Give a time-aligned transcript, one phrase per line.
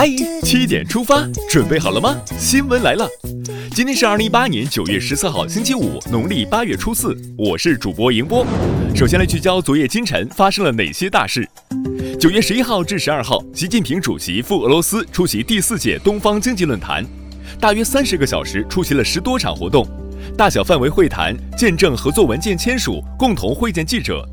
[0.00, 0.08] 嗨，
[0.44, 2.16] 七点出发，准备好了吗？
[2.38, 3.04] 新闻来了，
[3.74, 7.16] 今天是二零一八年九月十四号，星期五，农历八月初四。
[7.36, 8.46] 我是主播迎波。
[8.94, 11.44] 首先来聚焦昨夜今晨发生了哪些大事。
[12.16, 17.04] 九月十一号至十二号，习近平主席赴俄罗斯出席第四届东方经济论坛，
[17.58, 19.84] 大约三十个小时，出席了十多场活动，
[20.36, 24.24] 大小范围会谈，见证合作文件签署，共同会见记者。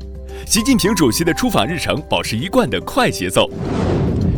[0.46, 3.50] 习近平主席的出访日程保持一贯的快节奏。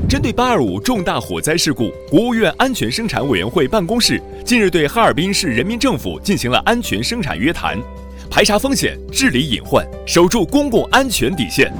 [0.08, 7.78] 针对八二五重大火灾事故，国务院安全生产委员会办公室近日对哈尔滨市人民政府进行了安全生产约谈，
[8.30, 11.70] 排查风险，治理隐患，守住公共安全底线。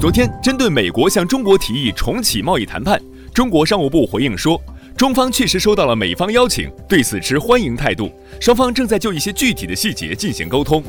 [0.00, 3.00] 昨天，针对美国向中国提议重启贸易谈判，
[3.32, 4.60] 中国商务部回应说，
[4.96, 10.82] 中方确实收到了美方邀请，对此持欢迎态度，双方正在就一些具体的细节进行沟通。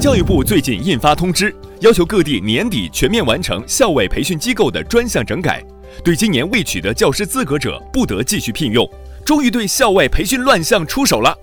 [0.00, 5.62] 教育部最近印发通知，要求各地年底全面完成校外培训机构的专项整改。
[6.04, 8.88] 对今年未取得教师资格者，不得继续聘用。
[9.24, 11.36] 终于对校外培训乱象出手了。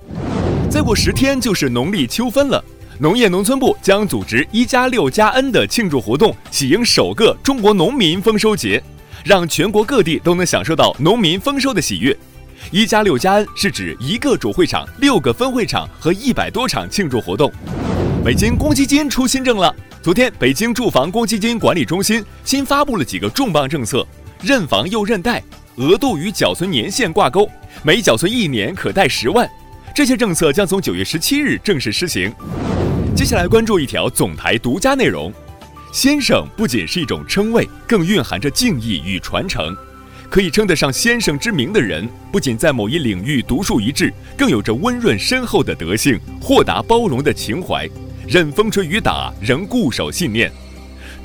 [0.69, 2.63] 再过十天就是农历秋分了，
[2.99, 8.81] 农业农村部将组织“一加六加 N” 的庆祝活动，喜迎首个中国农民丰收节，
[9.23, 12.17] 让全国各地都能享受到农民丰收的喜悦。
[12.71, 17.51] “一加六加 N” 是指一个主会场、六个分会场和一百多场庆祝活动。
[18.23, 24.05] 北京公积金出新政了，昨天北京住房公积金管理中心新发布了几个重磅政策。
[24.41, 25.41] 认房又认贷，
[25.77, 27.49] 额度与缴存年限挂钩，
[27.83, 29.49] 每缴存一年可贷十万。
[29.93, 32.33] 这些政策将从九月十七日正式施行。
[33.15, 35.33] 接下来关注一条总台独家内容：
[35.93, 39.75] 先生不仅是一种称谓，更蕴含着敬意与传承。
[40.29, 47.89] 可以称得上先生之名的人，不仅在某一领域独树一帜，更有着温润深厚的德性、豁达包容的情怀，
[48.27, 50.51] 任风吹雨打仍固守信念。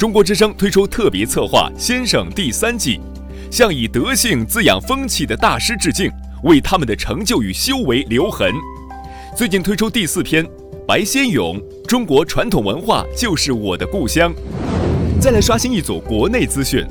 [0.00, 2.98] 中国之声推出特别策划《先生》第三季，
[3.50, 6.10] 向以德性滋养风气的大师致敬，
[6.44, 8.50] 为他们的成就与修为留痕。
[9.36, 10.42] 最近推出第四篇
[10.88, 14.32] 《白先勇：中国传统文化就是我的故乡》。
[15.20, 16.82] 再来刷新一组国内资讯。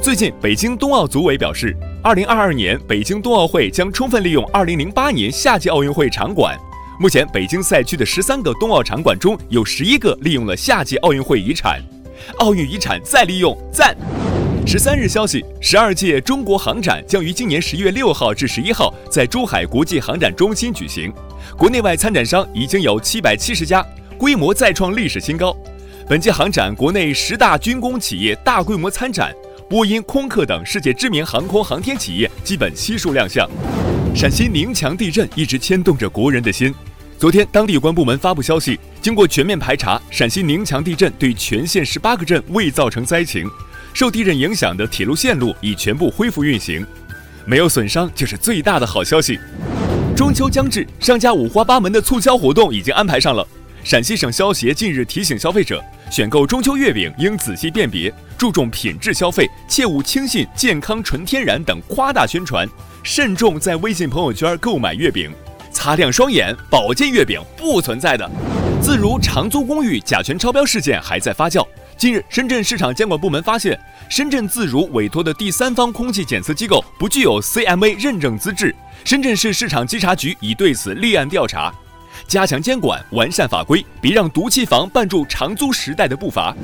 [0.00, 6.56] 最近，北京冬奥组委表示，二零二二年北京冬奥会将充分利用二零零八年夏季奥运会场馆。
[7.00, 11.82] 目前，北京赛区的十三个冬奥场馆中有十一个利用了夏季奥运会遗产。
[12.38, 13.96] 奥运遗产再利用，赞！
[14.66, 21.12] 十三日消息，十二届中国航展将于今年十月六号至十一号在珠海国际航展中心举行，
[21.56, 23.84] 国内外参展商已经有七百七十家，
[24.16, 25.54] 规模再创历史新高。
[26.08, 29.34] 本届航展，国内十大军工企业大规模参展，
[29.68, 33.48] 波音、空客等世界知名航空航天企业基本悉数亮相。
[34.14, 36.74] 陕西宁强地震一直牵动着国人的心。
[37.16, 43.48] 昨天，当地有关部门发布消息，经过全面排查，陕西宁强地震对全县十八个镇未造成灾情，
[43.94, 46.84] 受地震影响的铁路线路已全部恢复运行，
[47.46, 49.38] 没有损伤就是最大的好消息。
[50.16, 53.46] 中秋将至，商家五花八门的促销活动已经安排上了。
[53.84, 62.68] 陕西省消协近日提醒消费者，选购中秋月饼应仔细辨别，注重品质消费，切勿轻信健康、纯天然等夸大宣传，
[63.02, 65.30] 慎重在微信朋友圈购买月饼。
[65.74, 68.30] 擦亮双眼，保健月饼不存在的。
[68.80, 71.66] 自如长租公寓甲醛超标事件还在发酵。
[71.98, 78.74] 近日，深圳市场监管部门发现，深圳自如委托的第三方空气检测机构不具有 CMA 认证资质。
[79.04, 81.72] 深圳市市场稽查局已对此立案调查，
[82.26, 86.54] 加强监管，完善法规，别让毒气房绊住长租时代的步伐。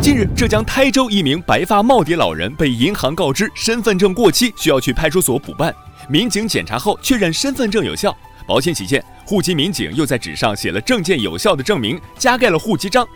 [0.00, 5.74] 近日，浙江台州一名白发耄耋老人被银行告知身份证过期，需要去派出所补办。
[6.08, 8.16] 民警检查后确认身份证有效。
[8.46, 13.06] 保险起见，户籍民警又在纸上写了证件有效的证明，加盖了户籍章。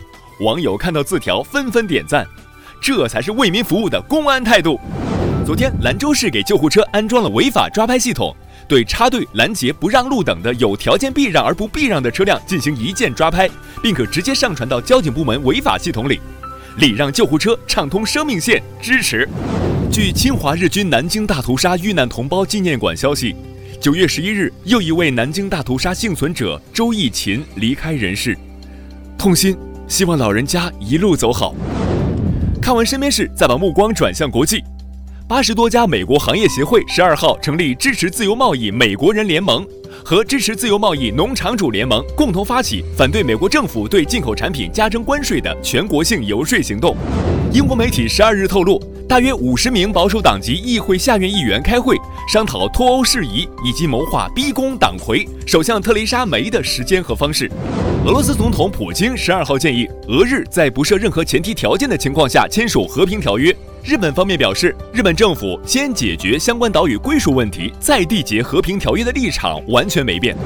[0.41, 2.27] 网友看到字条纷纷点赞，
[2.81, 4.79] 这才是为民服务的公安态度。
[5.45, 8.35] 昨天，兰州市给救护车安装了违法抓拍系统，
[8.67, 13.49] 对插队、拦截、不让路等的有条件避让而不避让的车辆进行一键抓拍，
[13.81, 16.19] 并可直接上传到交警部门违法系统里。
[16.77, 19.27] 礼让救护车，畅通生命线，支持。
[19.91, 23.35] 据侵华日军南京大屠杀遇难同胞纪念馆消息。
[23.81, 28.37] 九月十一日，又一位南京大屠杀幸存者周义勤离开人世，
[29.17, 29.57] 痛心，
[29.87, 31.55] 希望老人家一路走好。
[32.61, 34.63] 看完身边事，再把目光转向国际。
[35.27, 39.65] 八十多家美国行业协会十二号成立支持自由贸易美国人联盟
[40.05, 46.95] 和支持自由贸易农场主联盟，共同发起反对美国政府对进口产品加征关税的全国性游说行动。
[47.51, 48.79] 英国媒体十二日透露。
[49.11, 51.97] 大约五十名保守党籍议会下院议员开会，
[52.29, 57.51] 商讨脱欧事宜以及谋划逼宫党魁首相特蕾莎梅的时间和方式。
[58.05, 63.53] 俄罗斯总统普京十二号建议，俄日在不设任何前提条件的情况下签署和平条约。
[63.83, 70.37] 日本方面表示，日本政府先解决相关岛屿归属问题，再缔结和平条约的立场完全没变。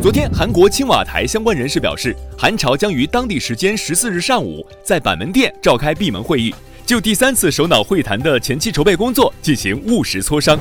[0.00, 6.54] 昨天，韩国青瓦台相关人士表示，韩朝将于当地时间十四日上午在板门店召开闭门会议，
[6.84, 10.58] 就第三次首脑会谈的前期筹备工作进行务实磋商。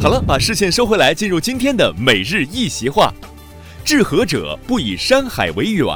[0.00, 3.12] 好了，把视线收回来，进入今天的每日一席话：
[3.84, 5.86] 治和者不以山海为远。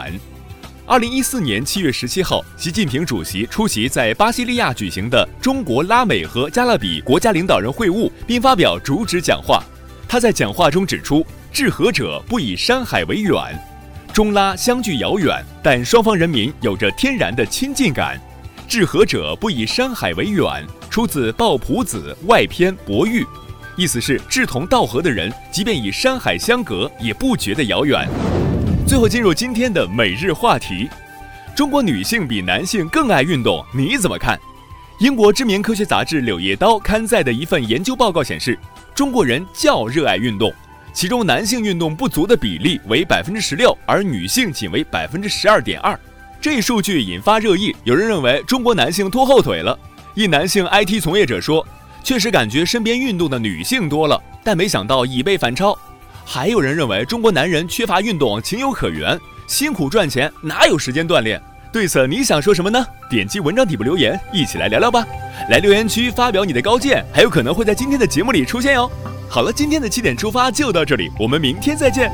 [0.84, 9.64] 二零一四年七月十七号，习近平主席出席在巴西利亚举行的中国拉美和加勒比国家领导人会晤，并发表主旨讲话。
[10.06, 13.34] 他在讲话中指出，治和者不以山海为远。
[14.12, 18.20] 中拉相距遥远，但双方人民有着天然的亲近感。
[18.72, 23.22] 治和者不以山海为远，出自《抱朴子外篇·博玉》，
[23.76, 28.08] 意思是志同道合的人，即便以山海相隔，也不觉得遥远。
[28.86, 30.88] 最后进入今天的每日话题：
[31.54, 34.40] 中国女性比男性更爱运动，你怎么看？
[35.00, 38.58] 英国知名科学杂志《柳叶刀》刊载的一份研究报告显示，
[38.94, 40.50] 中国人较热爱运动，
[40.94, 45.94] 其中男性运动不足的比例为百分之十六，而女性仅为百分之十二点二。
[46.42, 49.78] 这一数据引发热议，有人认为中国男性拖后腿了。
[50.14, 51.64] 一男性 IT 从业者说
[52.02, 55.78] ：“确实感觉身边运动的女性多了，但没想到已被反超。”
[56.26, 59.16] 还有人认为中国男人缺乏运动情有可原，
[59.46, 61.40] 辛苦赚钱哪有时间锻炼？
[61.72, 62.84] 对此你想说什么呢？
[63.08, 65.06] 点击文章底部留言，一起来聊聊吧。
[65.48, 68.90] 来留言区发表你的高见，还有可能会在今天的节目里出现哟。
[69.30, 72.10] 好了，今天的七点出发就到这里，我们明天再见。